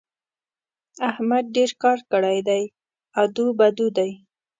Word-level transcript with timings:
احمد 1.09 1.43
ډېر 1.55 1.71
کار 1.83 1.99
کړی 2.11 2.39
دی؛ 2.47 2.63
ادو 3.21 3.45
بدو 3.59 3.87
دی. 3.97 4.11